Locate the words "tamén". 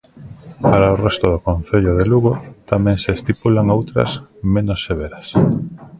2.71-2.97